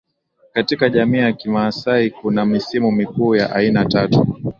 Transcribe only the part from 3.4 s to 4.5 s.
aina tatu